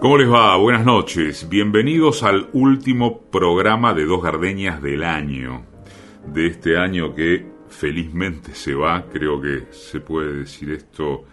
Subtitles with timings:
[0.00, 0.56] ¿Cómo les va?
[0.56, 1.48] Buenas noches.
[1.48, 5.64] Bienvenidos al último programa de Dos Gardeñas del año.
[6.24, 11.24] De este año que felizmente se va, creo que se puede decir esto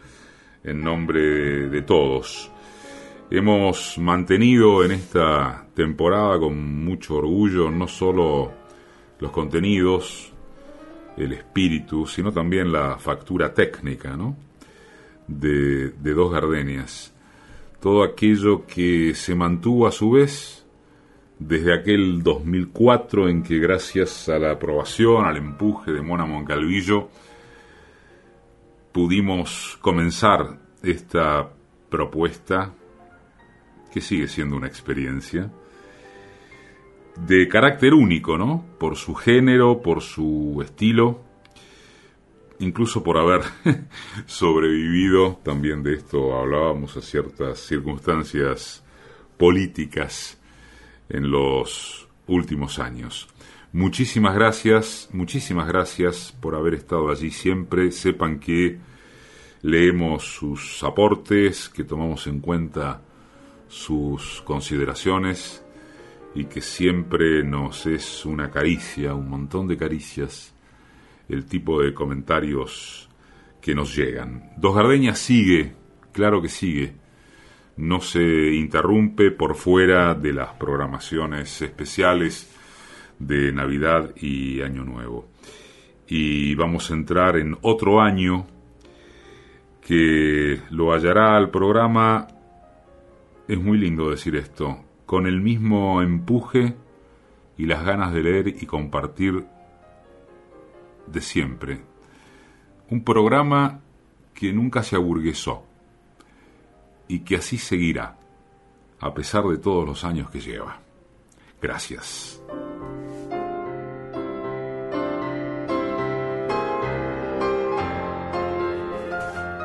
[0.63, 2.51] en nombre de, todos.
[3.29, 8.51] Hemos mantenido en esta temporada con mucho orgullo no solo
[9.19, 10.33] los contenidos,
[11.17, 14.35] el espíritu, sino también la factura técnica ¿no?
[15.27, 17.14] de, de Dos Gardenias
[17.85, 20.65] todo aquello que se mantuvo a su vez
[21.37, 27.09] desde aquel 2004 en que gracias a la aprobación, al empuje de Mona Moncalvillo,
[28.91, 31.51] pudimos comenzar esta
[31.87, 32.73] propuesta,
[33.93, 35.51] que sigue siendo una experiencia,
[37.17, 38.65] de carácter único, ¿no?
[38.79, 41.21] Por su género, por su estilo,
[42.59, 43.41] incluso por haber
[44.25, 48.83] sobrevivido, también de esto hablábamos, a ciertas circunstancias
[49.37, 50.39] políticas
[51.09, 53.27] en los últimos años.
[53.71, 57.91] Muchísimas gracias, muchísimas gracias por haber estado allí siempre.
[57.91, 58.79] Sepan que
[59.61, 63.01] leemos sus aportes, que tomamos en cuenta
[63.67, 65.61] sus consideraciones
[66.33, 70.54] y que siempre nos es una caricia, un montón de caricias
[71.29, 73.09] el tipo de comentarios
[73.61, 74.51] que nos llegan.
[74.57, 75.73] Dos Gardeñas sigue,
[76.11, 76.93] claro que sigue,
[77.77, 82.51] no se interrumpe por fuera de las programaciones especiales
[83.19, 85.27] de Navidad y Año Nuevo.
[86.07, 88.45] Y vamos a entrar en otro año
[89.81, 92.27] que lo hallará al programa,
[93.47, 96.75] es muy lindo decir esto, con el mismo empuje
[97.57, 99.45] y las ganas de leer y compartir
[101.07, 101.81] de siempre.
[102.89, 103.81] Un programa
[104.33, 105.63] que nunca se aburguesó
[107.07, 108.17] y que así seguirá,
[108.99, 110.79] a pesar de todos los años que lleva.
[111.61, 112.41] Gracias.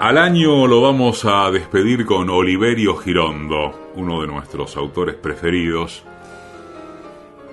[0.00, 6.04] Al año lo vamos a despedir con Oliverio Girondo, uno de nuestros autores preferidos,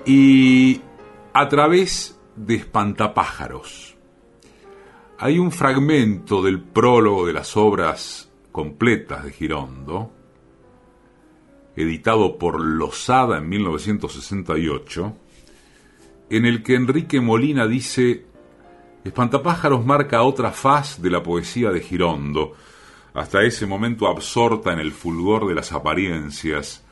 [0.06, 0.80] y
[1.34, 3.87] a través de Espantapájaros.
[5.20, 10.12] Hay un fragmento del prólogo de las obras completas de Girondo,
[11.74, 15.16] editado por Losada en 1968,
[16.30, 18.26] en el que Enrique Molina dice,
[19.02, 22.52] Espantapájaros marca otra faz de la poesía de Girondo,
[23.12, 26.84] hasta ese momento absorta en el fulgor de las apariencias,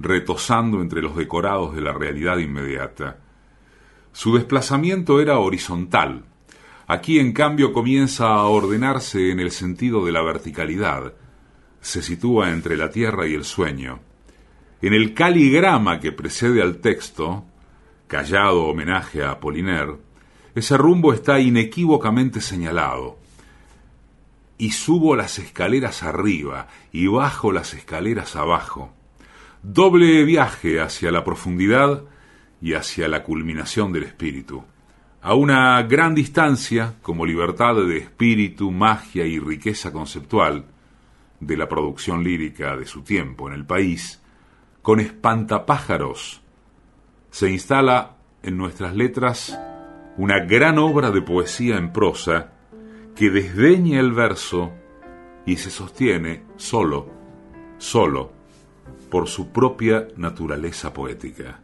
[0.00, 3.20] retosando entre los decorados de la realidad inmediata.
[4.10, 6.24] Su desplazamiento era horizontal.
[6.92, 11.12] Aquí, en cambio, comienza a ordenarse en el sentido de la verticalidad.
[11.80, 14.00] Se sitúa entre la tierra y el sueño.
[14.82, 17.44] En el caligrama que precede al texto,
[18.08, 19.98] callado homenaje a Apollinaire,
[20.56, 23.18] ese rumbo está inequívocamente señalado.
[24.58, 28.92] Y subo las escaleras arriba y bajo las escaleras abajo.
[29.62, 32.02] Doble viaje hacia la profundidad
[32.60, 34.64] y hacia la culminación del espíritu.
[35.22, 40.64] A una gran distancia, como libertad de espíritu, magia y riqueza conceptual
[41.40, 44.22] de la producción lírica de su tiempo en el país,
[44.80, 46.40] con espantapájaros
[47.30, 49.58] se instala en nuestras letras
[50.16, 52.52] una gran obra de poesía en prosa
[53.14, 54.72] que desdeña el verso
[55.44, 57.10] y se sostiene solo,
[57.78, 58.32] solo,
[59.10, 61.60] por su propia naturaleza poética.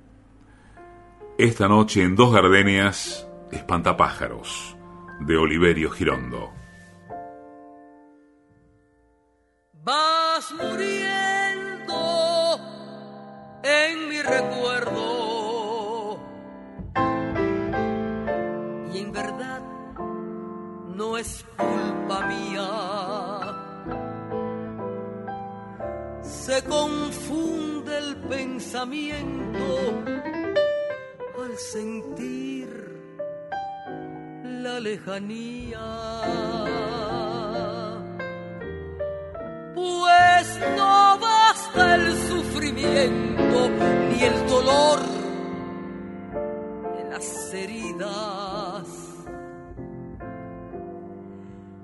[1.39, 3.26] Esta noche en Dos Gardenias,
[3.57, 4.77] Espantapájaros,
[5.21, 6.53] de Oliverio Girondo.
[9.73, 11.97] Vas muriendo
[13.65, 16.21] en mi recuerdo
[18.93, 19.63] y en verdad
[20.95, 22.69] no es culpa mía.
[26.23, 29.57] Se confunde el pensamiento
[31.57, 32.86] sentir
[34.67, 35.87] la lejanía.
[39.75, 40.47] Pues
[40.79, 43.59] no basta el sufrimiento
[44.11, 45.01] ni el dolor
[46.97, 48.87] de las heridas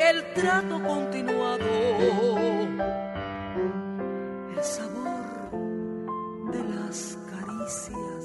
[0.00, 1.64] el trato continuado,
[4.54, 5.50] el sabor
[6.52, 8.24] de las caricias.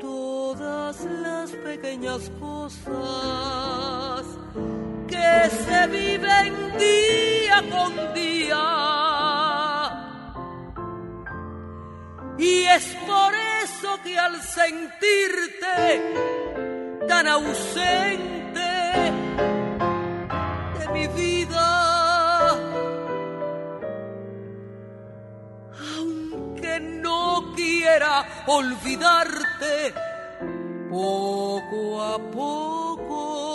[0.00, 4.26] Todas las pequeñas cosas
[5.06, 8.64] que se viven día con día.
[12.38, 13.45] Y es por
[14.02, 15.76] que al sentirte
[17.08, 18.60] tan ausente
[20.78, 22.50] de mi vida,
[25.98, 29.94] aunque no quiera olvidarte,
[30.90, 33.45] poco a poco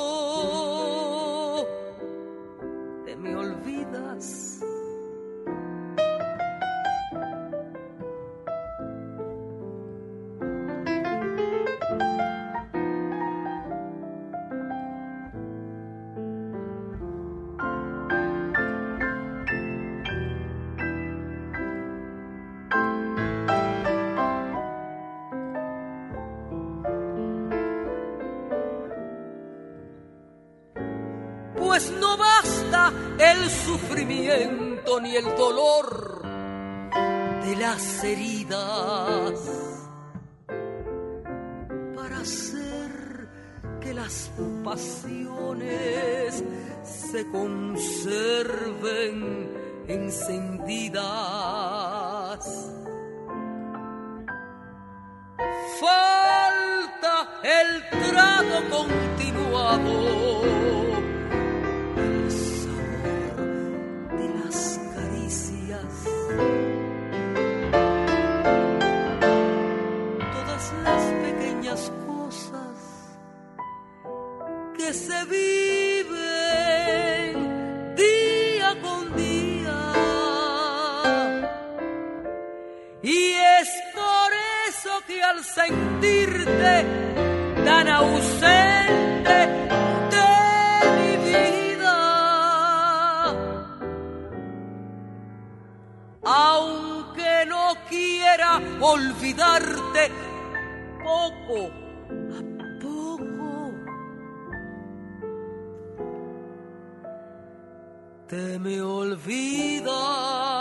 [35.16, 36.22] el dolor
[37.44, 39.88] de las heridas
[41.96, 43.30] para hacer
[43.82, 44.32] que las
[44.64, 46.44] pasiones
[46.84, 47.92] se conserven
[49.88, 51.02] encendidas.
[55.80, 60.61] Falta el trato continuado
[85.32, 86.86] al sentirte
[87.64, 89.38] tan ausente
[90.16, 90.32] de
[90.98, 91.98] mi vida,
[96.24, 100.04] aunque no quiera olvidarte,
[101.04, 101.60] poco
[102.38, 102.42] a
[102.82, 103.72] poco
[108.28, 110.61] te me olvidas.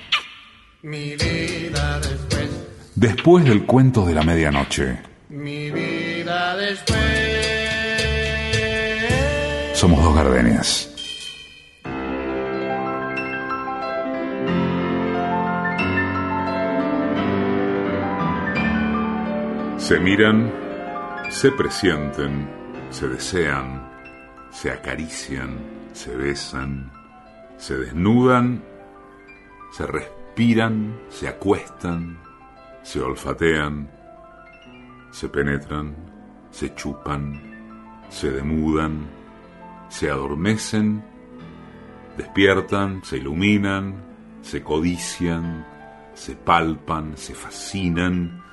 [3.01, 4.99] Después del cuento de la medianoche,
[5.29, 6.99] mi vida después.
[9.73, 10.87] somos dos gardenias.
[19.79, 20.53] Se miran,
[21.31, 22.47] se presienten,
[22.91, 23.81] se desean,
[24.51, 25.57] se acarician,
[25.93, 26.91] se besan,
[27.57, 28.63] se desnudan,
[29.71, 32.19] se respiran, se acuestan,
[32.83, 33.89] se olfatean,
[35.11, 35.95] se penetran,
[36.51, 37.39] se chupan,
[38.09, 39.07] se demudan,
[39.89, 41.03] se adormecen,
[42.17, 44.03] despiertan, se iluminan,
[44.41, 45.65] se codician,
[46.13, 48.43] se palpan, se fascinan,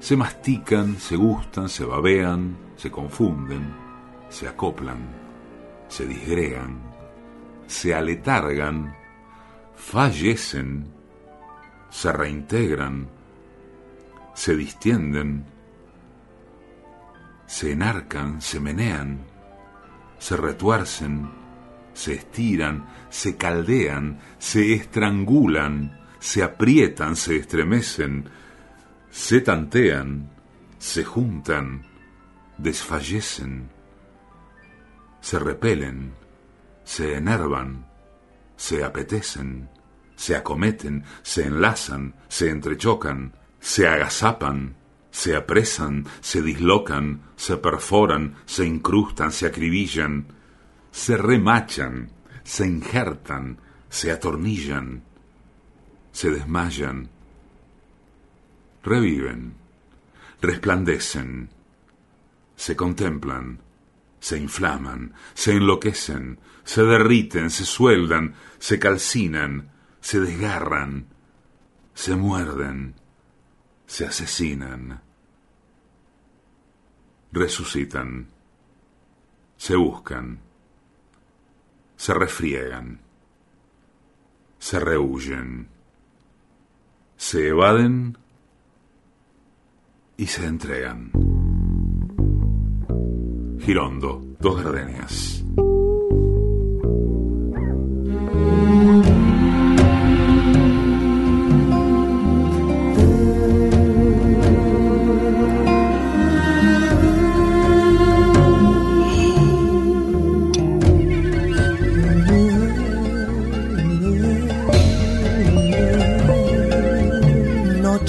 [0.00, 3.74] se mastican, se gustan, se babean, se confunden,
[4.28, 5.08] se acoplan,
[5.88, 6.80] se disgregan,
[7.66, 8.94] se aletargan,
[9.74, 10.97] fallecen,
[11.90, 13.08] se reintegran,
[14.34, 15.44] se distienden,
[17.46, 19.24] se enarcan, se menean,
[20.18, 21.30] se retuercen,
[21.94, 28.28] se estiran, se caldean, se estrangulan, se aprietan, se estremecen,
[29.10, 30.30] se tantean,
[30.78, 31.84] se juntan,
[32.58, 33.70] desfallecen,
[35.20, 36.12] se repelen,
[36.84, 37.86] se enervan,
[38.56, 39.68] se apetecen,
[40.18, 44.74] se acometen, se enlazan, se entrechocan, se agazapan,
[45.12, 50.26] se apresan, se dislocan, se perforan, se incrustan, se acribillan,
[50.90, 52.10] se remachan,
[52.42, 53.58] se injertan,
[53.88, 55.02] se atornillan,
[56.12, 57.08] se desmayan,
[58.82, 59.54] reviven,
[60.42, 61.48] resplandecen,
[62.56, 63.60] se contemplan,
[64.18, 71.06] se inflaman, se enloquecen, se derriten, se sueldan, se calcinan, se desgarran,
[71.94, 72.94] se muerden,
[73.86, 75.00] se asesinan,
[77.32, 78.28] resucitan,
[79.56, 80.40] se buscan,
[81.96, 83.00] se refriegan,
[84.58, 85.68] se rehuyen,
[87.16, 88.16] se evaden
[90.16, 91.10] y se entregan.
[93.60, 95.44] Girondo, dos gardenias.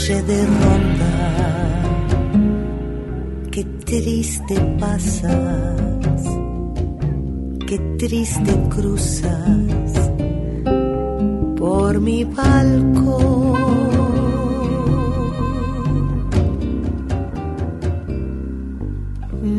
[0.09, 1.13] Noche de ronda,
[3.51, 6.23] qué triste pasas,
[7.67, 10.11] qué triste cruzas
[11.57, 13.59] por mi balcón.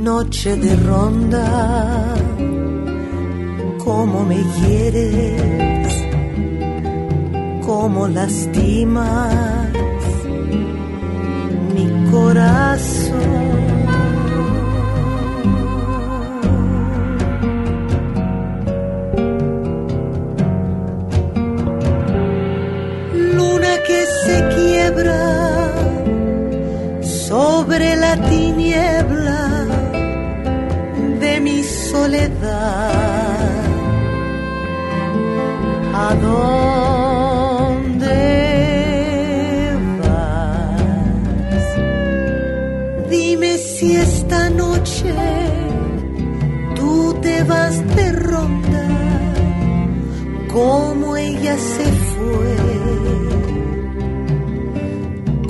[0.02, 2.16] Noche de ronda,
[3.84, 5.94] cómo me hieres,
[7.64, 9.59] cómo lastimas
[12.20, 13.70] corazón.
[23.36, 25.22] Luna que se quiebra
[27.02, 29.42] sobre la tiniebla
[31.22, 32.90] de mi soledad.
[35.94, 36.14] ¿A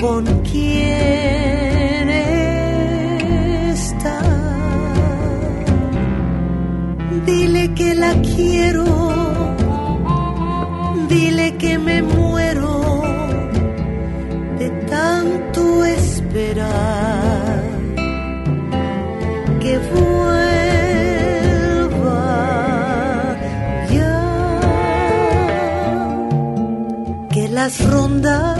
[0.00, 2.08] ¿Con quién
[3.68, 4.20] está?
[7.26, 8.86] Dile que la quiero,
[11.06, 13.02] dile que me muero
[14.58, 17.62] de tanto esperar
[19.60, 20.56] que vuelva
[23.92, 24.18] ya,
[27.30, 28.59] que las rondas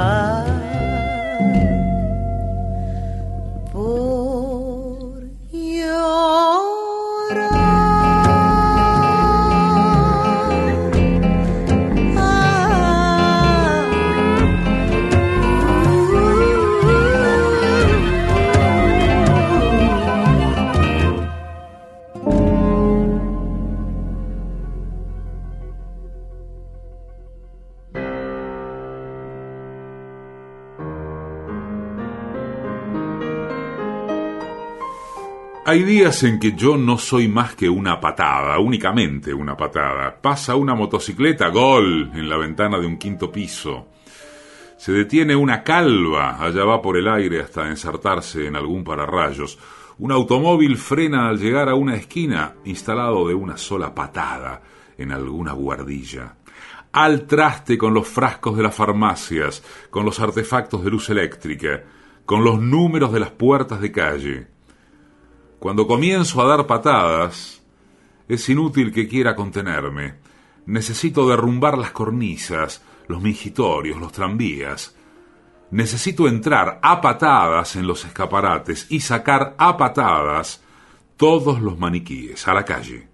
[35.76, 40.18] Hay días en que yo no soy más que una patada, únicamente una patada.
[40.22, 43.88] Pasa una motocicleta, gol, en la ventana de un quinto piso.
[44.78, 49.58] Se detiene una calva, allá va por el aire hasta ensartarse en algún pararrayos.
[49.98, 54.62] Un automóvil frena al llegar a una esquina, instalado de una sola patada
[54.96, 56.36] en alguna guardilla.
[56.92, 61.84] Al traste con los frascos de las farmacias, con los artefactos de luz eléctrica,
[62.24, 64.55] con los números de las puertas de calle.
[65.58, 67.62] Cuando comienzo a dar patadas,
[68.28, 70.14] es inútil que quiera contenerme.
[70.66, 74.94] Necesito derrumbar las cornisas, los mingitorios, los tranvías.
[75.70, 80.62] Necesito entrar a patadas en los escaparates y sacar a patadas
[81.16, 83.08] todos los maniquíes a la calle.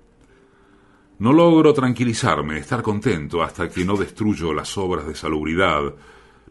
[1.19, 5.95] No logro tranquilizarme, estar contento hasta que no destruyo las obras de salubridad,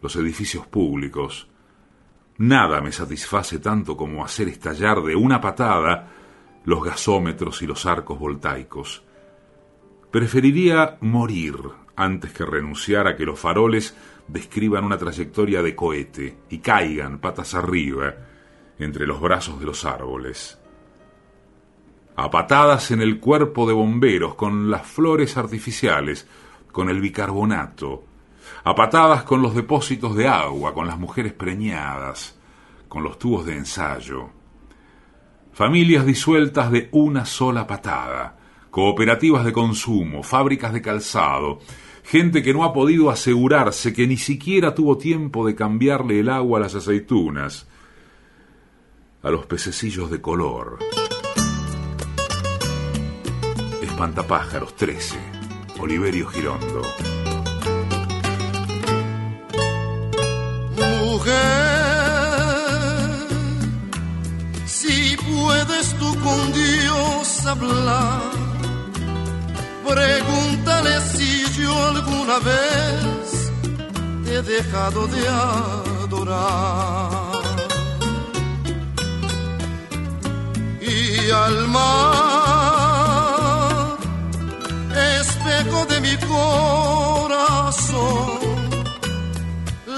[0.01, 1.50] los edificios públicos.
[2.37, 6.07] Nada me satisface tanto como hacer estallar de una patada
[6.63, 9.03] los gasómetros y los arcos voltaicos.
[10.11, 11.55] Preferiría morir
[11.95, 13.95] antes que renunciar a que los faroles
[14.27, 18.15] describan una trayectoria de cohete y caigan patas arriba
[18.79, 20.57] entre los brazos de los árboles.
[22.15, 26.27] A patadas en el cuerpo de bomberos, con las flores artificiales,
[26.71, 28.03] con el bicarbonato,
[28.63, 32.37] a patadas con los depósitos de agua, con las mujeres preñadas,
[32.87, 34.29] con los tubos de ensayo.
[35.51, 38.37] Familias disueltas de una sola patada,
[38.69, 41.59] cooperativas de consumo, fábricas de calzado,
[42.03, 46.59] gente que no ha podido asegurarse, que ni siquiera tuvo tiempo de cambiarle el agua
[46.59, 47.67] a las aceitunas,
[49.23, 50.79] a los pececillos de color.
[53.81, 55.17] Espantapájaros 13,
[55.79, 56.81] Oliverio Girondo.
[61.11, 61.35] Mujer,
[64.65, 68.31] si puedes tú con Dios hablar,
[69.85, 73.51] pregúntale si yo alguna vez
[74.23, 77.11] te he dejado de adorar.
[80.79, 82.77] Y al mar,
[85.19, 88.30] espejo de mi corazón,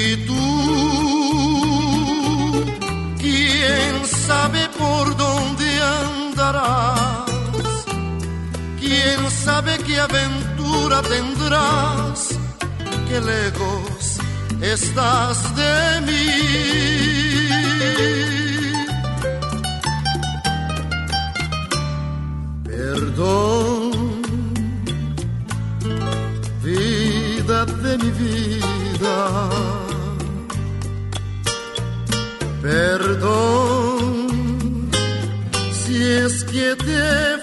[0.00, 0.46] Y tú,
[3.18, 5.68] quién sabe por dónde
[6.00, 7.26] andarás,
[8.78, 12.28] quién sabe qué aventura tendrás,
[13.08, 14.20] qué lejos
[14.60, 16.28] estás de mí.
[22.66, 23.90] Perdón,
[26.62, 29.67] vida de mi vida.
[32.68, 34.28] Perdón,
[35.72, 37.37] si es que te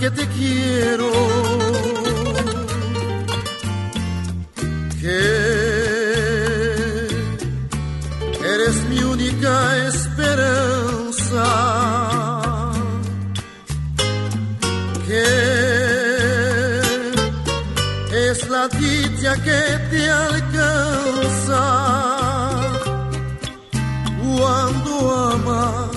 [0.00, 1.10] que te quiero.
[5.00, 5.20] Que
[8.52, 9.54] eres mi única
[9.88, 11.46] esperanza,
[15.06, 15.24] que
[18.28, 21.64] es la dicha que te alcanza.
[24.22, 24.92] Cuando
[25.34, 25.90] ama,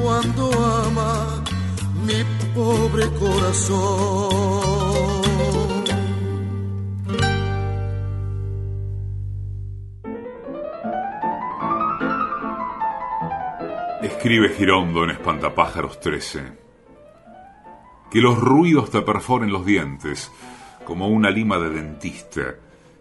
[0.00, 0.61] cuando ama
[2.54, 4.72] pobre corazón.
[14.02, 16.62] Escribe Girondo en Espantapájaros 13.
[18.10, 20.30] Que los ruidos te perforen los dientes
[20.84, 22.56] como una lima de dentista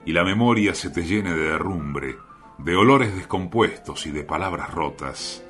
[0.06, 2.16] y la memoria se te llene de derrumbre,
[2.58, 5.44] de olores descompuestos y de palabras rotas.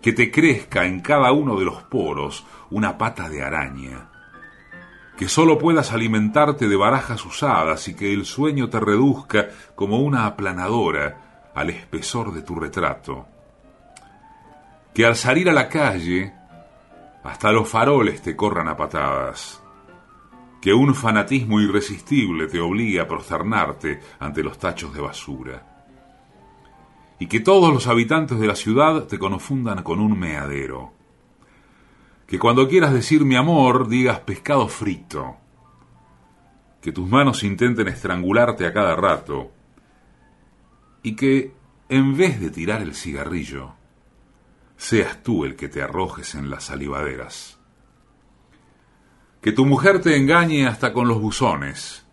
[0.00, 4.10] Que te crezca en cada uno de los poros una pata de araña,
[5.16, 10.26] que solo puedas alimentarte de barajas usadas y que el sueño te reduzca como una
[10.26, 13.26] aplanadora al espesor de tu retrato,
[14.94, 16.32] que al salir a la calle
[17.24, 19.60] hasta los faroles te corran a patadas,
[20.60, 25.77] que un fanatismo irresistible te obligue a prosternarte ante los tachos de basura,
[27.18, 30.92] y que todos los habitantes de la ciudad te confundan con un meadero,
[32.26, 35.36] que cuando quieras decir mi amor digas pescado frito,
[36.80, 39.50] que tus manos intenten estrangularte a cada rato,
[41.02, 41.52] y que,
[41.88, 43.74] en vez de tirar el cigarrillo,
[44.76, 47.58] seas tú el que te arrojes en las salivaderas.
[49.40, 52.06] Que tu mujer te engañe hasta con los buzones,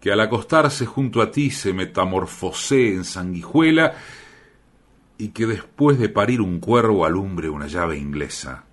[0.00, 3.94] que al acostarse junto a ti se metamorfosee en sanguijuela
[5.18, 8.64] y que después de parir un cuervo alumbre una llave inglesa.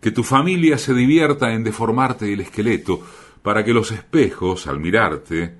[0.00, 3.00] Que tu familia se divierta en deformarte el esqueleto
[3.42, 5.54] para que los espejos, al mirarte,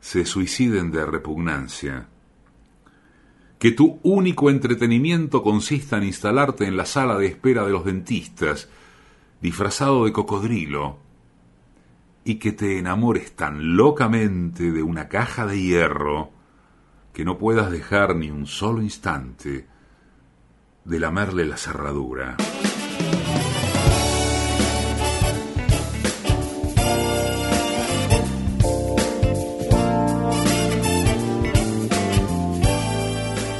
[0.00, 2.08] se suiciden de repugnancia
[3.58, 8.68] que tu único entretenimiento consista en instalarte en la sala de espera de los dentistas,
[9.40, 10.98] disfrazado de cocodrilo,
[12.26, 16.32] y que te enamores tan locamente de una caja de hierro
[17.12, 19.68] que no puedas dejar ni un solo instante
[20.84, 22.36] de lamerle la cerradura.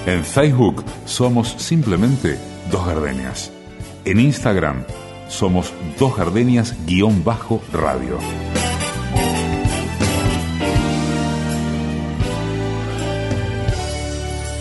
[0.06, 2.36] En Facebook somos simplemente
[2.72, 3.52] Dos Gardenias.
[4.04, 4.84] En Instagram
[5.28, 8.18] somos Dos Gardenias-radio.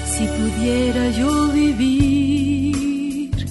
[0.05, 3.45] Si pudiera yo vivir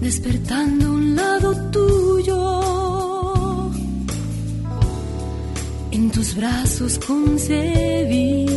[0.00, 3.70] despertando un lado tuyo,
[5.90, 8.50] en tus brazos concebir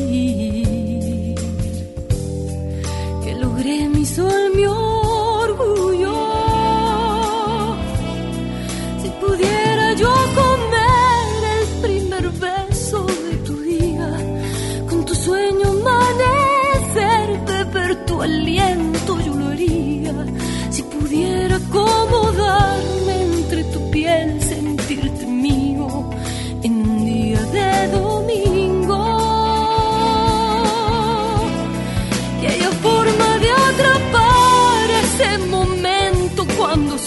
[3.43, 4.53] logré mi sol,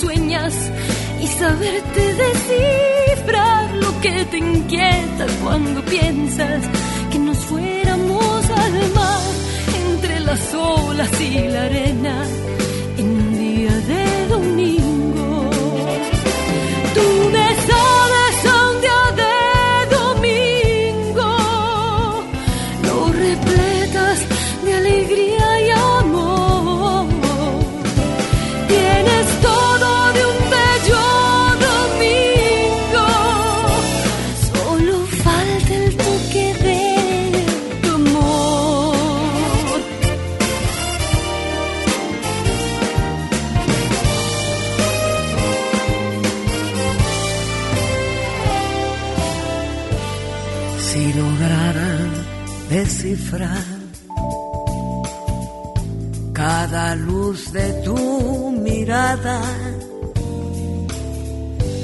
[0.00, 0.54] sueñas
[1.22, 6.62] y saberte descifrar lo que te inquieta cuando piensas
[7.10, 9.22] que nos fuéramos al mar
[9.90, 12.24] entre las olas y la arena
[12.98, 13.35] en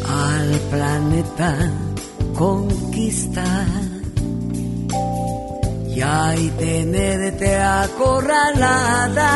[0.09, 1.55] al planeta
[2.35, 3.67] conquistar.
[5.95, 9.29] Y ahí tenerte acorralada.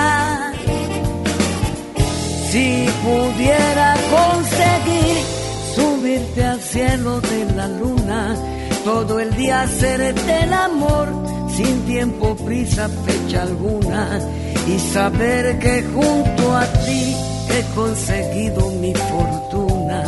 [2.51, 5.17] Si pudiera conseguir
[5.75, 8.35] subirte al cielo de la luna,
[8.85, 11.09] todo el día hacerte el amor,
[11.55, 14.19] sin tiempo, prisa, fecha alguna,
[14.67, 17.26] y saber que junto a ti
[17.57, 20.03] he conseguido mi fortuna,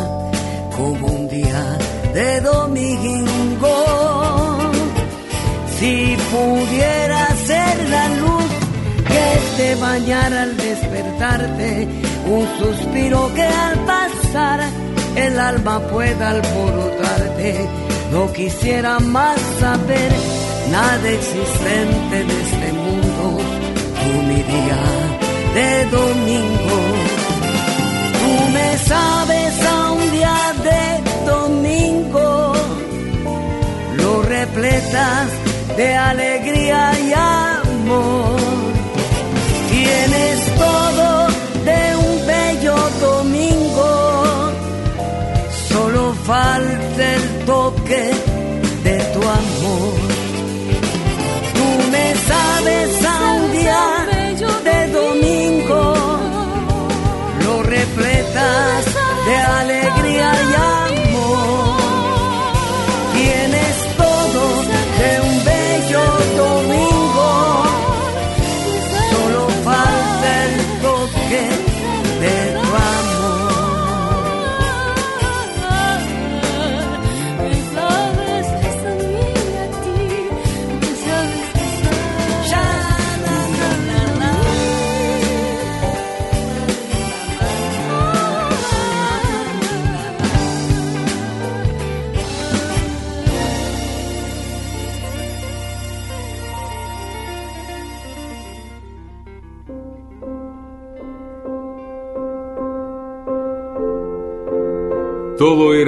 [0.77, 1.79] como un día
[2.13, 3.75] de domingo.
[5.79, 8.51] Si pudiera ser la luz
[9.13, 11.89] que te bañara al despertarte,
[12.27, 14.61] un suspiro que al pasar
[15.17, 17.67] el alma pueda alborotarte.
[18.13, 20.13] No quisiera más saber
[20.71, 23.39] nada existente de este mundo,
[24.01, 24.83] tú mi día
[25.55, 27.28] de domingo
[28.87, 32.53] sabes a un día de domingo,
[33.97, 35.29] lo repletas
[35.77, 38.41] de alegría y amor.
[39.71, 41.29] Tienes todo
[41.69, 44.51] de un bello domingo,
[45.69, 48.13] solo falta el toque
[48.85, 49.95] de tu amor.
[51.55, 52.98] Tú me sabes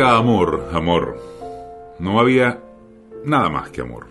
[0.02, 1.18] amor, amor.
[1.98, 2.62] No había
[3.24, 4.06] nada más que amor.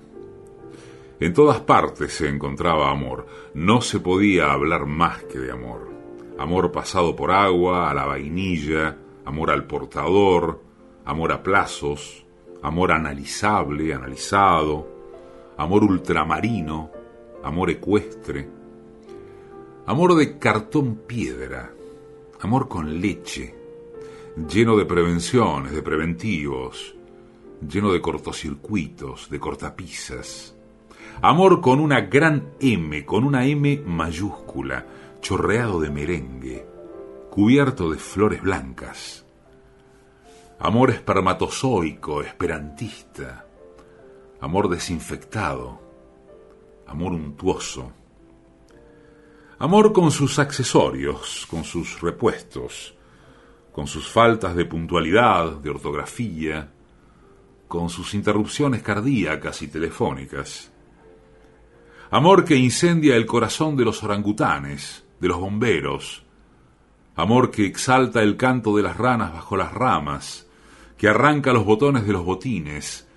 [1.20, 3.26] En todas partes se encontraba amor.
[3.54, 5.90] No se podía hablar más que de amor.
[6.38, 10.62] Amor pasado por agua, a la vainilla, amor al portador,
[11.06, 12.26] amor a plazos,
[12.62, 14.88] amor analizable, analizado,
[15.58, 16.92] amor ultramarino,
[17.44, 18.48] amor ecuestre,
[19.86, 21.74] amor de cartón piedra,
[22.40, 23.59] amor con leche,
[24.36, 26.96] lleno de prevenciones, de preventivos,
[27.68, 30.56] lleno de cortocircuitos, de cortapisas.
[31.22, 34.86] Amor con una gran M, con una M mayúscula,
[35.22, 36.66] chorreado de merengue,
[37.30, 39.26] cubierto de flores blancas.
[40.60, 43.46] Amor espermatozoico, esperantista.
[44.42, 45.80] Amor desinfectado.
[46.88, 47.92] Amor untuoso.
[49.58, 52.96] Amor con sus accesorios, con sus repuestos
[53.72, 56.72] con sus faltas de puntualidad, de ortografía,
[57.68, 60.72] con sus interrupciones cardíacas y telefónicas.
[62.12, 66.24] Amor que incendia el corazón de los orangutanes, de los bomberos.
[67.16, 70.48] Amor que exalta el canto de las ranas bajo las ramas,
[70.98, 73.08] que arranca los botones de los botines,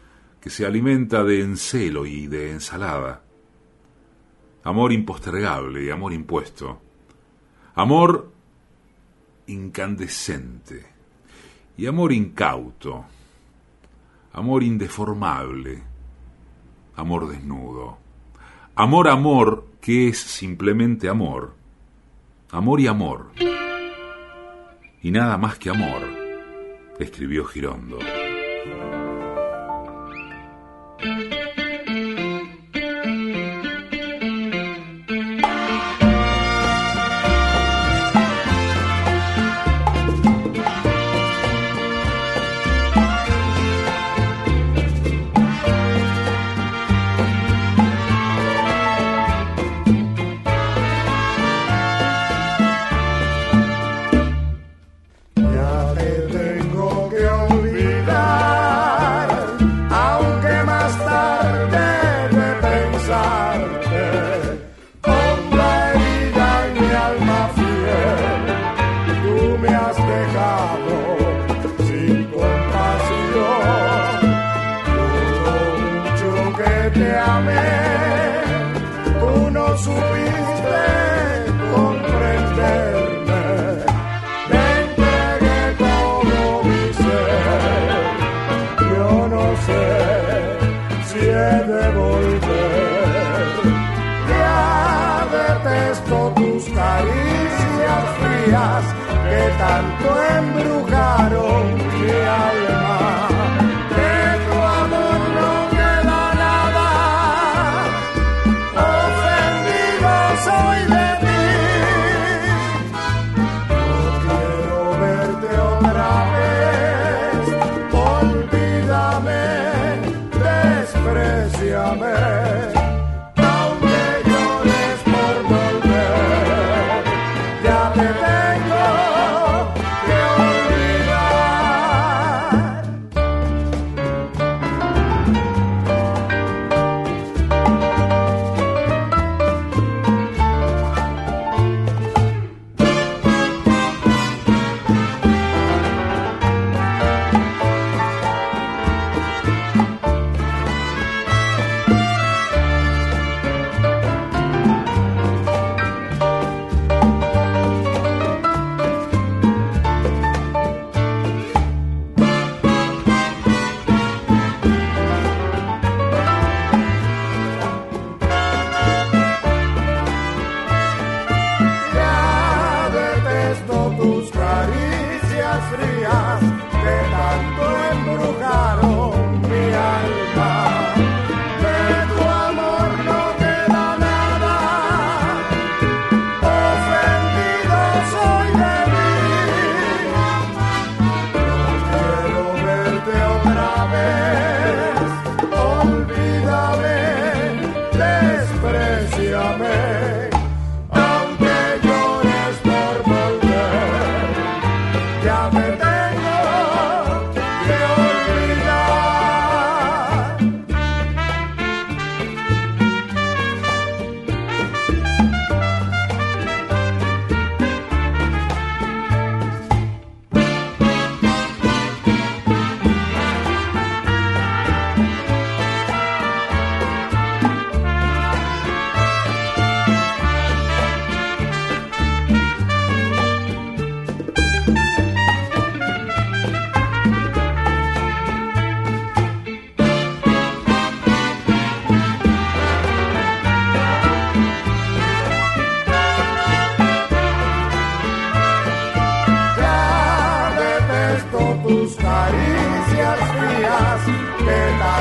[0.41, 3.23] que se alimenta de encelo y de ensalada.
[4.65, 6.81] Amor impostergable amor impuesto.
[7.75, 8.33] Amor
[9.46, 10.87] incandescente
[11.76, 13.05] y amor incauto,
[14.33, 15.83] amor indeformable,
[16.96, 17.98] amor desnudo,
[18.74, 21.55] amor amor que es simplemente amor,
[22.50, 23.33] amor y amor,
[25.02, 26.02] y nada más que amor,
[26.98, 27.98] escribió Girondo.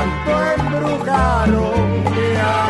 [0.02, 2.61] Tanto embrujaron mi alma.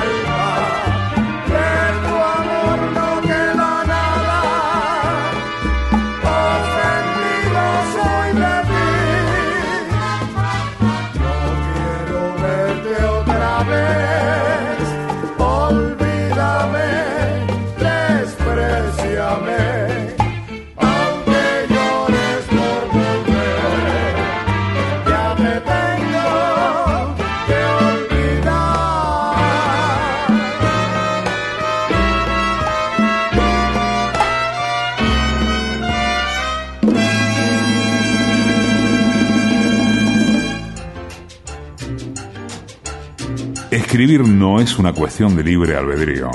[44.02, 46.28] Escribir no es una cuestión de libre albedrío,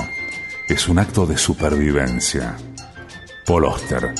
[0.70, 2.56] es un acto de supervivencia.
[3.44, 4.14] Paul Oster.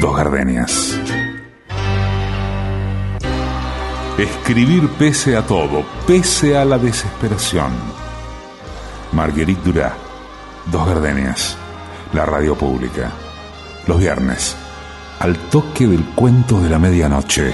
[0.00, 0.98] Dos gardenias.
[4.16, 7.72] Escribir pese a todo, pese a la desesperación.
[9.12, 9.94] Marguerite Durá.
[10.72, 11.54] Dos gardenias.
[12.14, 13.12] La radio pública.
[13.86, 14.56] Los viernes.
[15.18, 17.52] Al toque del cuento de la medianoche.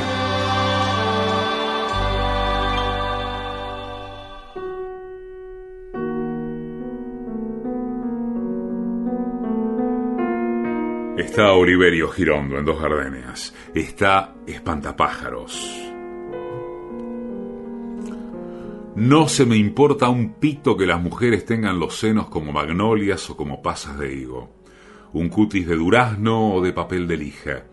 [11.36, 13.54] Está Oliverio Girondo en Dos Gardenias.
[13.74, 15.70] Está Espantapájaros.
[18.94, 23.36] No se me importa un pito que las mujeres tengan los senos como magnolias o
[23.36, 24.48] como pasas de higo,
[25.12, 27.64] un cutis de durazno o de papel de lija.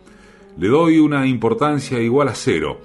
[0.58, 2.82] Le doy una importancia igual a cero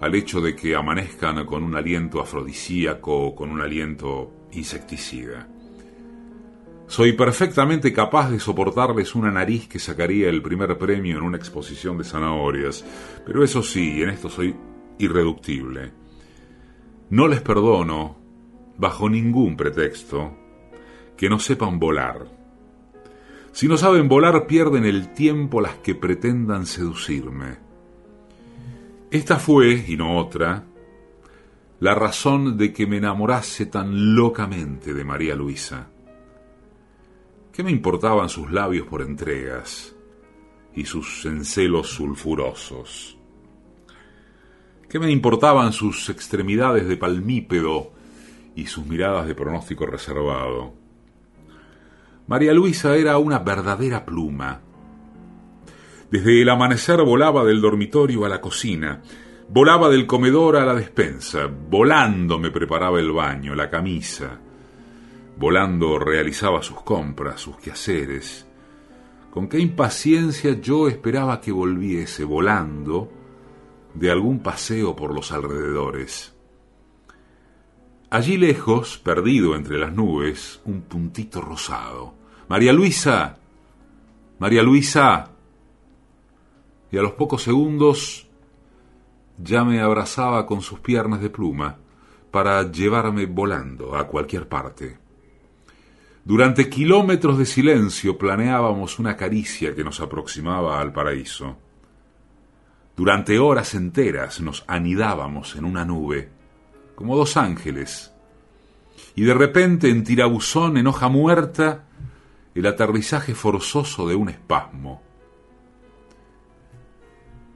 [0.00, 5.53] al hecho de que amanezcan con un aliento afrodisíaco o con un aliento insecticida.
[6.94, 11.98] Soy perfectamente capaz de soportarles una nariz que sacaría el primer premio en una exposición
[11.98, 12.84] de zanahorias,
[13.26, 14.54] pero eso sí, en esto soy
[15.00, 15.90] irreductible.
[17.10, 18.16] No les perdono,
[18.78, 20.38] bajo ningún pretexto,
[21.16, 22.28] que no sepan volar.
[23.50, 27.56] Si no saben volar, pierden el tiempo las que pretendan seducirme.
[29.10, 30.62] Esta fue, y no otra,
[31.80, 35.88] la razón de que me enamorase tan locamente de María Luisa.
[37.54, 39.94] ¿Qué me importaban sus labios por entregas
[40.74, 43.16] y sus encelos sulfurosos?
[44.88, 47.92] ¿Qué me importaban sus extremidades de palmípedo
[48.56, 50.74] y sus miradas de pronóstico reservado?
[52.26, 54.60] María Luisa era una verdadera pluma.
[56.10, 59.00] Desde el amanecer volaba del dormitorio a la cocina,
[59.48, 64.40] volaba del comedor a la despensa, volando me preparaba el baño, la camisa,
[65.36, 68.46] volando realizaba sus compras, sus quehaceres.
[69.30, 73.10] Con qué impaciencia yo esperaba que volviese volando
[73.94, 76.34] de algún paseo por los alrededores.
[78.10, 82.14] Allí lejos, perdido entre las nubes, un puntito rosado.
[82.48, 83.38] María Luisa.
[84.38, 85.30] María Luisa.
[86.92, 88.28] Y a los pocos segundos
[89.36, 91.76] ya me abrazaba con sus piernas de pluma
[92.30, 95.03] para llevarme volando a cualquier parte.
[96.24, 101.58] Durante kilómetros de silencio planeábamos una caricia que nos aproximaba al paraíso.
[102.96, 106.30] Durante horas enteras nos anidábamos en una nube,
[106.94, 108.10] como dos ángeles.
[109.14, 111.84] Y de repente en tirabuzón, en hoja muerta,
[112.54, 115.02] el aterrizaje forzoso de un espasmo.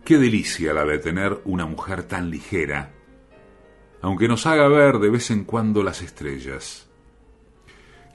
[0.05, 2.93] Qué delicia la de tener una mujer tan ligera,
[4.03, 6.88] aunque nos haga ver de vez en cuando las estrellas.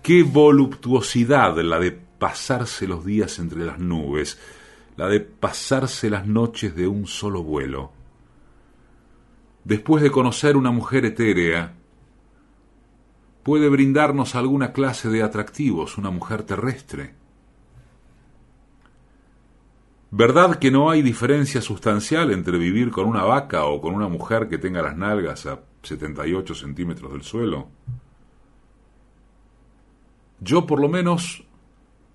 [0.04, 4.38] Qué voluptuosidad la de pasarse los días entre las nubes,
[4.98, 7.94] la de pasarse las noches de un solo vuelo.
[9.64, 11.76] Después de conocer una mujer etérea,
[13.44, 17.16] puede brindarnos alguna clase de atractivos una mujer terrestre.
[20.12, 24.50] ¿Verdad que no hay diferencia sustancial entre vivir con una vaca o con una mujer
[24.50, 27.70] que tenga las nalgas a 78 centímetros del suelo?
[30.44, 31.46] Yo por lo menos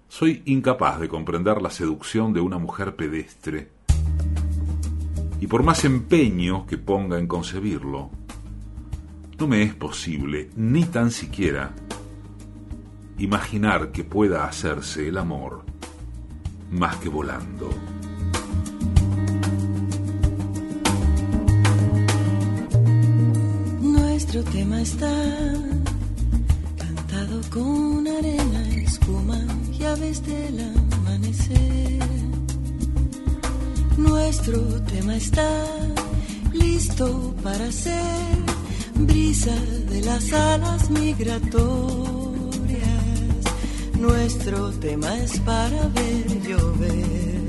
[0.07, 3.71] soy incapaz de comprender la seducción de una mujer pedestre.
[5.41, 8.11] Y por más empeño que ponga en concebirlo,
[9.39, 11.73] no me es posible, ni tan siquiera,
[13.17, 15.65] imaginar que pueda hacerse el amor
[16.71, 17.71] más que volando.
[23.81, 25.78] Nuestro tema está
[27.51, 29.39] con arena, espuma
[29.79, 30.61] y aves del
[30.95, 31.99] amanecer.
[33.97, 35.51] Nuestro tema está
[36.53, 38.37] listo para ser
[38.95, 39.55] brisa
[39.91, 42.19] de las alas migratorias
[43.99, 47.43] nuestro tema es para ver llover.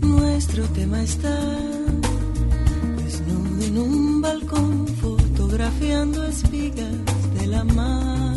[0.00, 1.36] Nuestro tema está
[6.02, 6.94] fotografiando espigas
[7.38, 8.36] de la mar.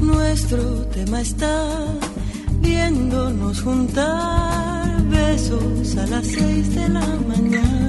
[0.00, 1.86] Nuestro tema está
[2.60, 7.84] viéndonos juntar besos a las seis de la mañana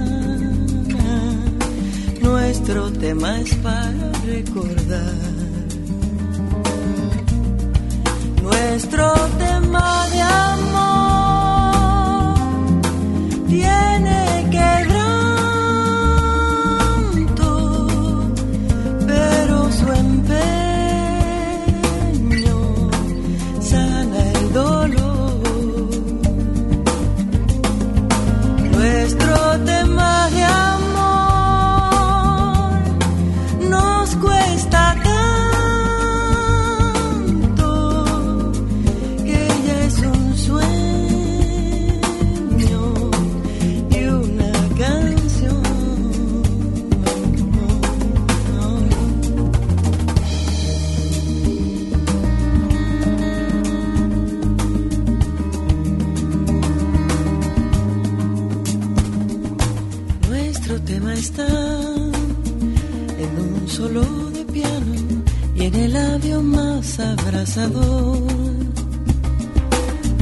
[2.21, 5.13] nuestro tema es para recordar.
[8.41, 10.21] Nuestro tema de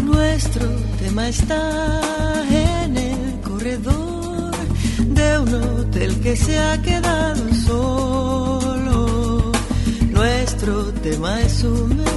[0.03, 0.67] Nuestro
[0.99, 4.51] tema está en el corredor
[5.07, 9.53] de un hotel que se ha quedado solo.
[10.11, 12.12] Nuestro tema es humedad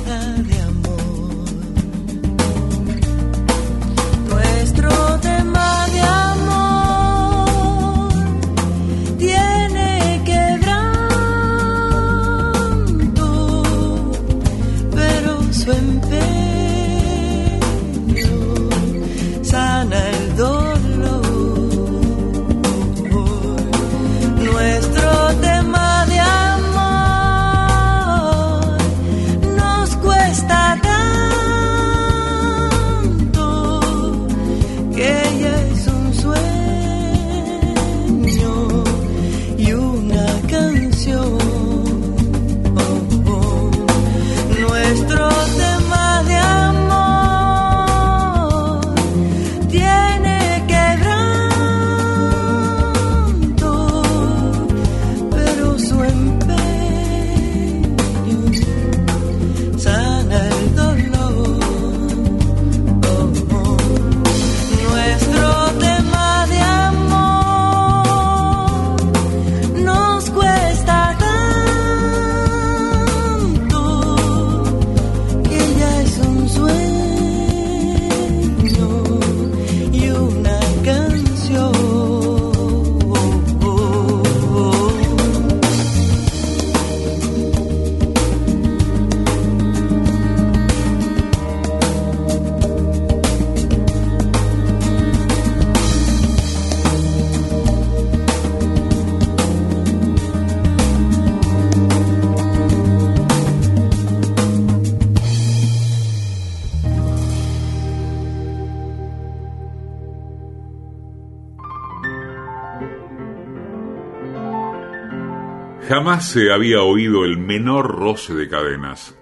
[115.88, 119.16] Jamás se había oído el menor roce de cadenas.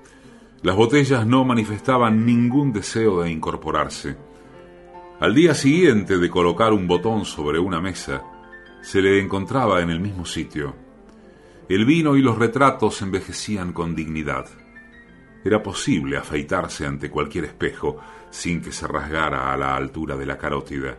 [0.62, 4.17] Las botellas no manifestaban ningún deseo de incorporarse.
[5.21, 8.23] Al día siguiente de colocar un botón sobre una mesa,
[8.81, 10.75] se le encontraba en el mismo sitio.
[11.69, 14.47] El vino y los retratos envejecían con dignidad.
[15.45, 17.99] Era posible afeitarse ante cualquier espejo
[18.31, 20.97] sin que se rasgara a la altura de la carótida.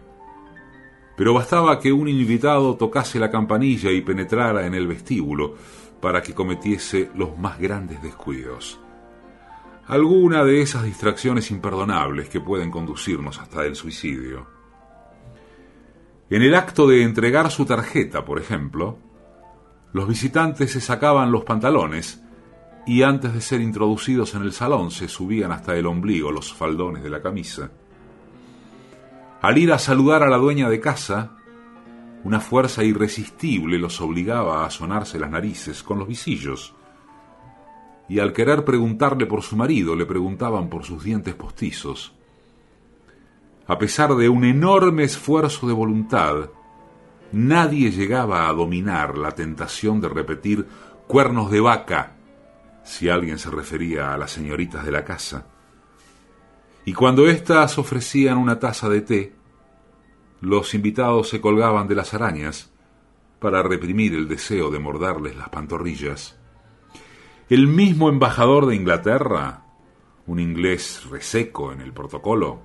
[1.15, 5.55] Pero bastaba que un invitado tocase la campanilla y penetrara en el vestíbulo
[6.01, 8.79] para que cometiese los más grandes descuidos.
[9.87, 14.47] Alguna de esas distracciones imperdonables que pueden conducirnos hasta el suicidio.
[16.29, 18.97] En el acto de entregar su tarjeta, por ejemplo,
[19.93, 22.21] los visitantes se sacaban los pantalones
[22.85, 27.03] y antes de ser introducidos en el salón se subían hasta el ombligo los faldones
[27.03, 27.71] de la camisa.
[29.45, 31.33] Al ir a saludar a la dueña de casa,
[32.23, 36.73] una fuerza irresistible los obligaba a sonarse las narices con los visillos.
[38.09, 42.15] Y al querer preguntarle por su marido, le preguntaban por sus dientes postizos.
[43.67, 46.49] A pesar de un enorme esfuerzo de voluntad,
[47.31, 50.65] nadie llegaba a dominar la tentación de repetir
[51.05, 52.15] cuernos de vaca
[52.83, 55.45] si alguien se refería a las señoritas de la casa
[56.85, 59.33] y cuando éstas ofrecían una taza de té,
[60.41, 62.71] los invitados se colgaban de las arañas
[63.39, 66.37] para reprimir el deseo de morderles las pantorrillas.
[67.49, 69.65] El mismo embajador de Inglaterra,
[70.27, 72.61] un inglés reseco en el protocolo,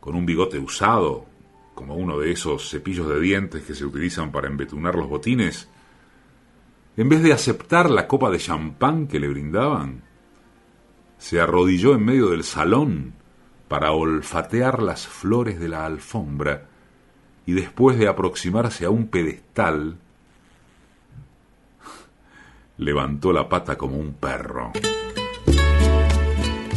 [0.00, 1.26] con un bigote usado,
[1.74, 5.68] como uno de esos cepillos de dientes que se utilizan para embetunar los botines,
[6.96, 10.02] en vez de aceptar la copa de champán que le brindaban,
[11.16, 13.19] se arrodilló en medio del salón
[13.70, 16.66] para olfatear las flores de la alfombra
[17.46, 19.96] y después de aproximarse a un pedestal,
[22.78, 24.72] levantó la pata como un perro.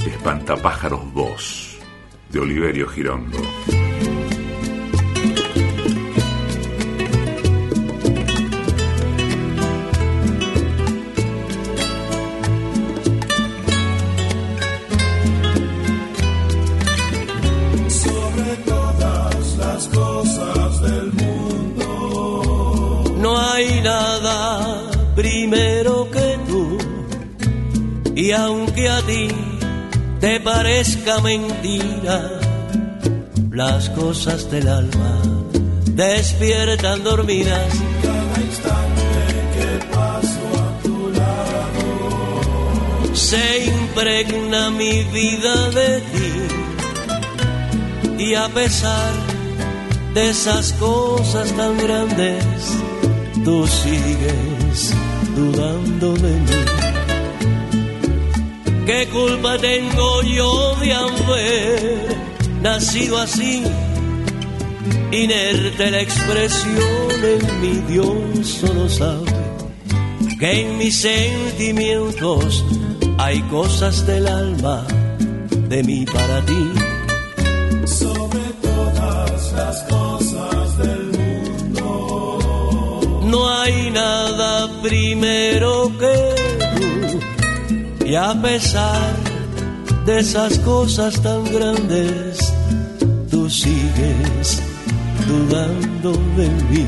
[0.06, 1.80] Espantapájaros 2,
[2.30, 3.40] de Oliverio Girondo.
[28.34, 29.28] Y aunque a ti
[30.20, 32.40] te parezca mentira,
[33.52, 35.22] las cosas del alma
[35.92, 37.72] despiertan dormidas.
[38.02, 39.06] Cada instante
[39.56, 41.86] que paso a tu lado,
[43.14, 46.34] se impregna mi vida de ti.
[48.18, 49.14] Y a pesar
[50.16, 52.44] de esas cosas tan grandes,
[53.46, 54.92] tú sigues
[55.36, 56.83] dudando de mí.
[58.86, 62.18] ¿Qué culpa tengo yo de haber
[62.62, 63.64] nacido así?
[65.12, 69.32] Inerte la expresión en mi Dios solo sabe
[70.38, 72.66] que en mis sentimientos
[73.18, 74.86] hay cosas del alma
[75.70, 76.74] de mí para ti.
[77.86, 82.40] Sobre todas las cosas del mundo,
[83.24, 86.23] no hay nada primero que
[88.14, 89.16] y a pesar
[90.06, 92.54] de esas cosas tan grandes,
[93.32, 94.62] tú sigues
[95.28, 96.86] dudando de mí.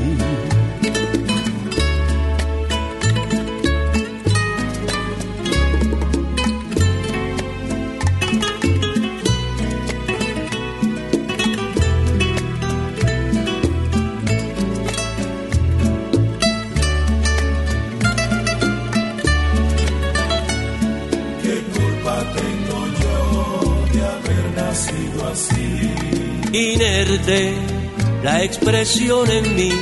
[28.22, 29.72] La expresión en mí.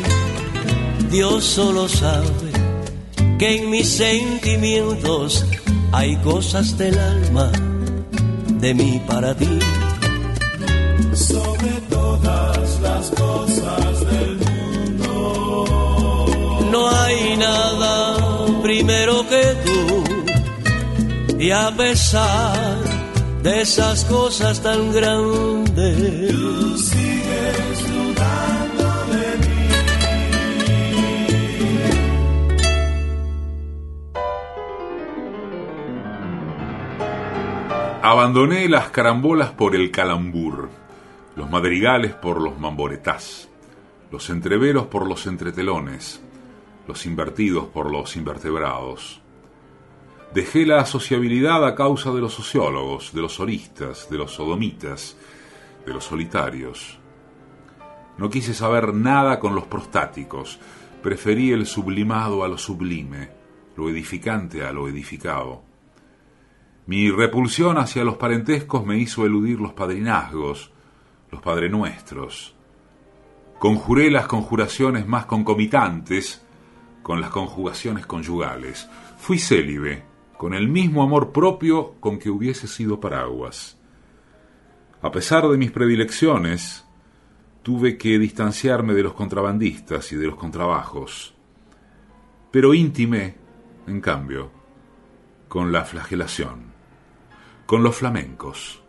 [1.11, 2.51] Dios solo sabe
[3.39, 5.45] que en mis sentimientos
[5.93, 7.53] hay cosas del alma
[8.61, 9.59] de mí para ti.
[11.13, 15.67] Sobre todas las cosas del mundo,
[16.73, 18.17] no hay nada
[18.63, 20.03] primero que tú.
[21.39, 22.79] Y a pesar
[23.43, 26.94] de esas cosas tan grandes,
[38.15, 40.69] Abandoné las carambolas por el calambur,
[41.35, 43.49] los madrigales por los mamboretás,
[44.13, 46.23] los entreveros por los entretelones,
[46.87, 49.21] los invertidos por los invertebrados.
[50.33, 55.17] Dejé la sociabilidad a causa de los sociólogos, de los solistas, de los sodomitas,
[55.85, 57.01] de los solitarios.
[58.17, 60.61] No quise saber nada con los prostáticos,
[61.03, 63.31] preferí el sublimado a lo sublime,
[63.77, 65.74] lo edificante a lo edificado.
[66.87, 70.71] Mi repulsión hacia los parentescos me hizo eludir los padrinazgos,
[71.31, 72.55] los padrenuestros.
[73.59, 76.45] Conjuré las conjuraciones más concomitantes
[77.03, 78.87] con las conjugaciones conyugales.
[79.17, 80.05] Fui célibe,
[80.37, 83.79] con el mismo amor propio con que hubiese sido paraguas.
[85.01, 86.85] A pesar de mis predilecciones,
[87.63, 91.35] tuve que distanciarme de los contrabandistas y de los contrabajos.
[92.51, 93.37] Pero íntimé,
[93.87, 94.51] en cambio,
[95.49, 96.74] con la flagelación,
[97.67, 98.83] con los flamencos.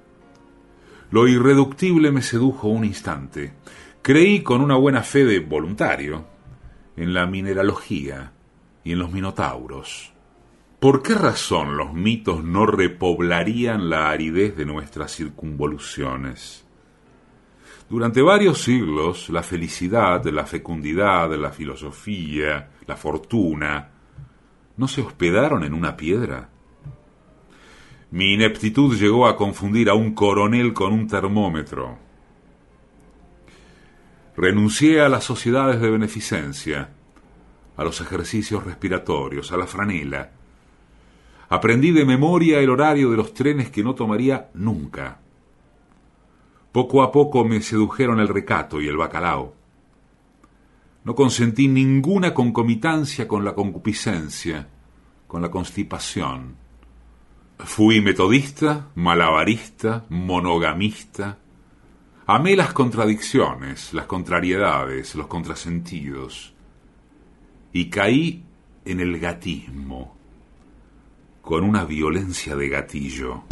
[1.12, 3.54] Lo irreductible me sedujo un instante.
[4.02, 6.26] Creí con una buena fe de voluntario
[6.96, 8.34] en la mineralogía
[8.84, 10.14] y en los minotauros.
[10.80, 16.66] ¿Por qué razón los mitos no repoblarían la aridez de nuestras circunvoluciones?
[17.90, 23.90] Durante varios siglos, la felicidad, la fecundidad, la filosofía, la fortuna,
[24.78, 26.50] ¿no se hospedaron en una piedra?
[28.12, 31.98] Mi ineptitud llegó a confundir a un coronel con un termómetro.
[34.38, 36.90] Renuncié a las sociedades de beneficencia,
[37.78, 40.32] a los ejercicios respiratorios, a la franela,
[41.50, 45.20] Aprendí de memoria el horario de los trenes que no tomaría nunca.
[46.72, 49.54] Poco a poco me sedujeron el recato y el bacalao.
[51.04, 54.68] No consentí ninguna concomitancia con la concupiscencia,
[55.28, 56.56] con la constipación.
[57.60, 61.38] Fui metodista, malabarista, monogamista.
[62.28, 66.54] Amé las contradicciones, las contrariedades, los contrasentidos.
[67.72, 68.44] Y caí
[68.84, 70.16] en el gatismo
[71.42, 73.44] con una violencia de gatillo.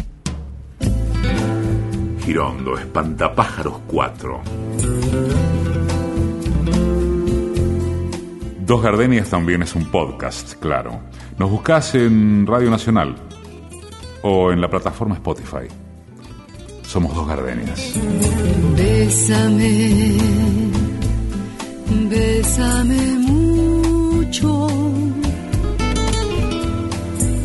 [2.20, 4.42] Girondo, Espantapájaros 4.
[8.66, 11.02] Dos Gardenias también es un podcast, claro.
[11.38, 13.16] Nos buscas en Radio Nacional
[14.24, 15.68] o en la plataforma Spotify.
[16.84, 17.94] Somos Dos Gardenias.
[18.76, 20.18] Bésame,
[22.10, 24.68] bésame mucho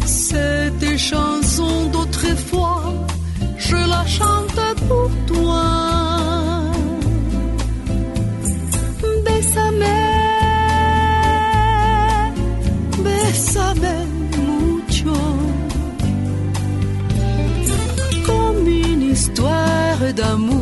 [0.05, 2.83] Cette chanson d'autrefois,
[3.57, 5.88] je la chante pour toi.
[20.19, 20.58] da música.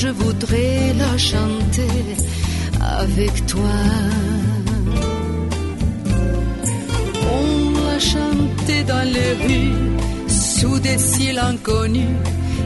[0.00, 1.98] Je voudrais la chanter
[2.80, 3.78] avec toi.
[7.36, 7.46] On
[7.86, 9.88] l'a chanté dans les rues,
[10.28, 12.16] sous des ciels inconnus,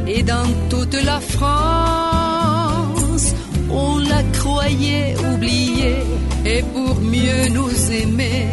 [0.07, 3.27] et dans toute la France.
[3.71, 6.03] On la croyait oubliée,
[6.45, 8.45] et pour mieux nous aimer,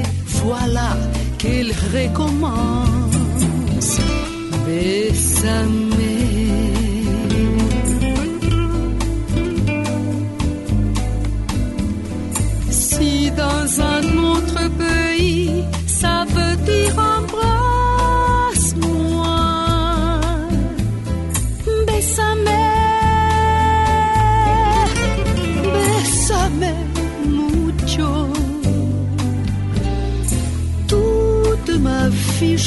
[0.43, 0.91] voilà
[1.37, 3.19] qu'elle recommence.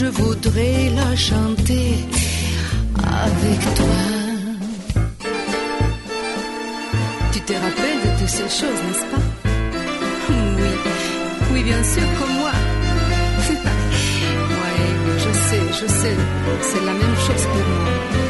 [0.02, 1.94] Je voudrais la chanter
[3.24, 4.00] avec toi.
[7.32, 9.24] Tu te rappelles de toutes ces choses, n'est-ce pas?
[10.28, 10.72] Oui,
[11.52, 12.54] oui, bien sûr, comme moi.
[14.62, 14.78] Oui,
[15.24, 16.16] je sais, je sais,
[16.68, 18.21] c'est la même chose pour moi.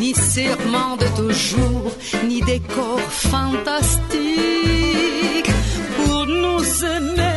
[0.00, 1.92] Ni serment de toujours,
[2.26, 4.20] ni décor fantastique.
[5.96, 6.64] Pour nous
[6.96, 7.29] aimer,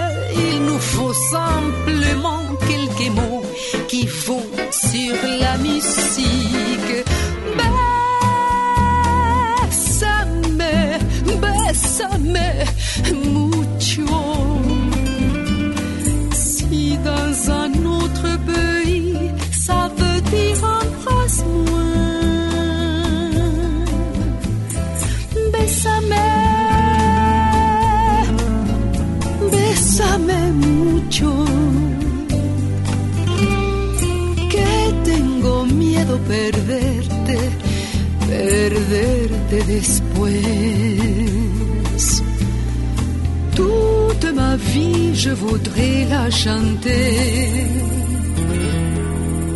[43.56, 47.64] Toute ma vie, je voudrais la chanter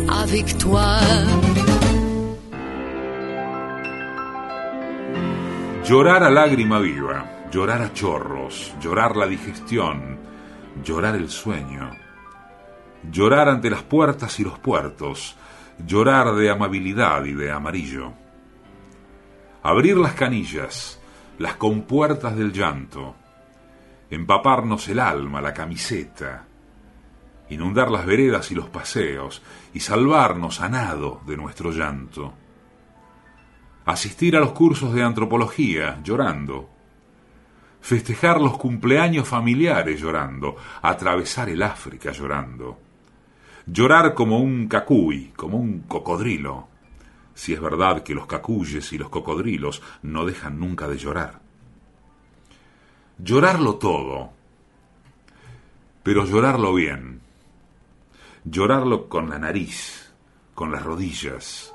[0.08, 0.98] avec toi.
[5.84, 10.18] Llorar a lágrima viva, llorar a chorros, llorar la digestión,
[10.84, 11.90] llorar el sueño,
[13.10, 15.34] llorar ante las puertas y los puertos,
[15.86, 18.12] llorar de amabilidad y de amarillo.
[19.62, 21.00] Abrir las canillas,
[21.38, 23.16] las compuertas del llanto,
[24.10, 26.46] empaparnos el alma, la camiseta,
[27.50, 29.42] inundar las veredas y los paseos
[29.74, 32.34] y salvarnos a nado de nuestro llanto.
[33.84, 36.68] Asistir a los cursos de antropología llorando,
[37.80, 42.78] festejar los cumpleaños familiares llorando, atravesar el África llorando,
[43.66, 46.67] llorar como un cacuy, como un cocodrilo,
[47.38, 51.38] si es verdad que los cacuyes y los cocodrilos no dejan nunca de llorar.
[53.16, 54.32] Llorarlo todo,
[56.02, 57.20] pero llorarlo bien,
[58.44, 60.12] llorarlo con la nariz,
[60.52, 61.72] con las rodillas,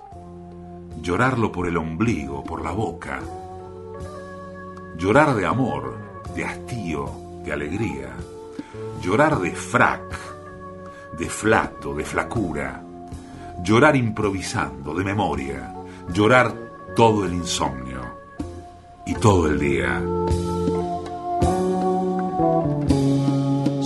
[1.01, 3.21] llorarlo por el ombligo, por la boca,
[4.97, 5.97] llorar de amor,
[6.35, 7.09] de hastío,
[7.45, 8.09] de alegría,
[9.01, 10.13] llorar de frac,
[11.17, 12.82] de flato, de flacura,
[13.63, 15.73] llorar improvisando, de memoria,
[16.13, 16.53] llorar
[16.95, 18.01] todo el insomnio
[19.05, 20.01] y todo el día.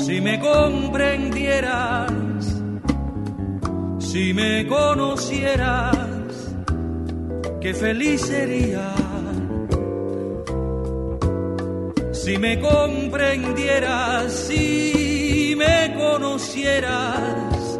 [0.06, 2.12] Si me comprendieras,
[4.00, 5.96] si me conocieras,
[7.62, 8.94] qué feliz sería.
[12.14, 17.80] Si me comprendieras, si me conocieras,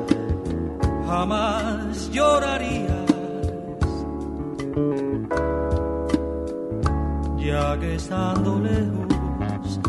[1.06, 1.87] jamás
[2.18, 3.08] llorarías.
[7.38, 9.80] Ya que estando lejos,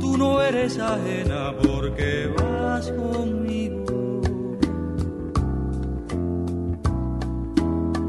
[0.00, 4.20] tú no eres ajena porque vas conmigo.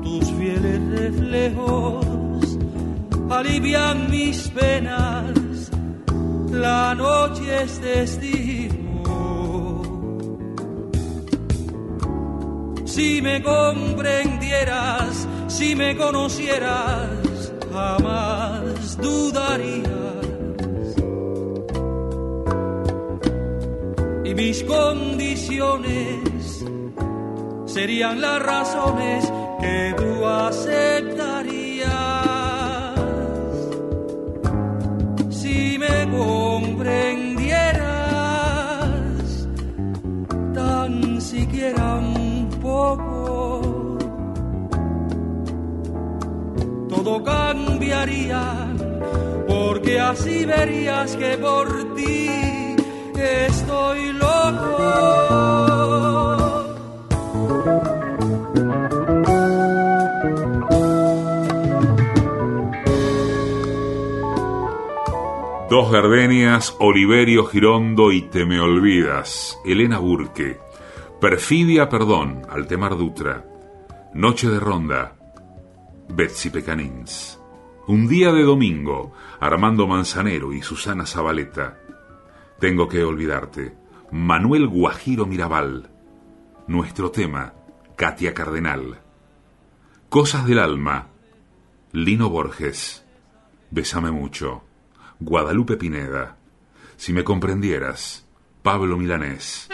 [0.04, 2.58] Tus fieles reflejos
[3.30, 5.42] alivian mis penas
[6.52, 8.51] la noche es testigo.
[12.94, 19.88] Si me comprendieras, si me conocieras, jamás dudarías.
[24.26, 26.66] Y mis condiciones
[27.66, 29.32] serían las razones
[29.62, 31.31] que tú aceptarías.
[47.04, 48.76] Todo cambiaría,
[49.48, 52.30] porque así verías que por ti
[53.18, 54.78] estoy loco.
[65.70, 70.60] Dos gardenias, Oliverio Girondo y Te me olvidas, Elena Burke,
[71.20, 73.46] Perfidia Perdón, Altemar Dutra,
[74.14, 75.14] Noche de Ronda,
[76.14, 77.40] Betsy Pecanins,
[77.88, 81.80] Un día de domingo, Armando Manzanero y Susana Zabaleta,
[82.60, 83.76] Tengo que olvidarte,
[84.12, 85.90] Manuel Guajiro Mirabal,
[86.68, 87.54] Nuestro tema,
[87.96, 89.02] Katia Cardenal,
[90.10, 91.08] Cosas del alma,
[91.92, 93.06] Lino Borges,
[93.72, 94.64] Bésame mucho.
[95.22, 96.36] Guadalupe Pineda.
[96.98, 98.28] Si me comprendieras,
[98.64, 99.70] Pablo Milanés.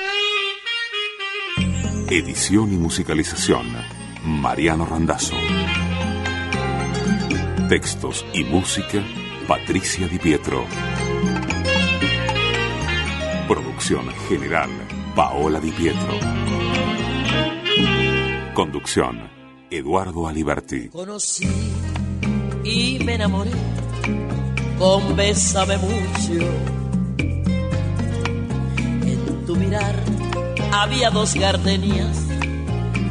[2.10, 3.66] Edición y musicalización,
[4.24, 5.36] Mariano Randazzo.
[7.70, 9.04] Textos y música,
[9.48, 10.66] Patricia Di Pietro.
[13.48, 14.70] Producción general,
[15.16, 16.20] Paola Di Pietro.
[18.54, 19.30] Conducción,
[19.70, 20.90] Eduardo Aliberti.
[20.90, 21.48] Conocí
[22.64, 23.52] y me enamoré
[24.80, 26.48] con Bésame mucho.
[29.04, 29.96] En tu mirar
[30.72, 32.18] había dos gardenias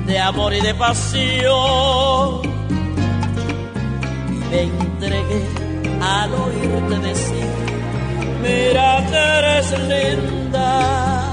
[0.07, 2.56] de amor y de pasión.
[4.57, 5.43] Me entregué
[6.01, 7.47] al oírte decir,
[8.43, 11.33] mira que eres linda.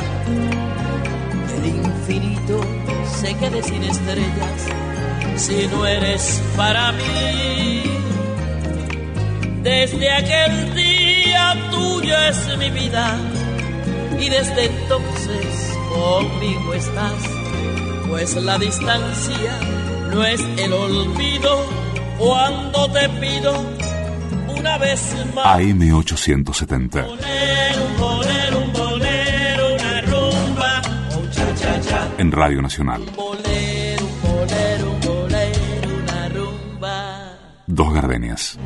[1.56, 2.60] El infinito
[3.22, 4.60] se quede sin estrellas
[5.38, 7.84] si no eres para mí.
[9.62, 13.18] Desde aquel día tuya es mi vida
[14.20, 17.24] y desde entonces conmigo estás,
[18.10, 19.60] pues la distancia
[20.12, 21.83] no es el olvido
[22.18, 23.54] cuando te pido
[24.58, 25.46] una vez más.
[25.60, 27.06] AM870.
[27.06, 30.82] Un bolero, un bolero, una rumba,
[31.18, 32.08] un cha cha cha.
[32.18, 33.02] En Radio Nacional.
[33.02, 37.38] Un bolero, un bolero, un bolero, una rumba.
[37.68, 38.58] Dos gardenias.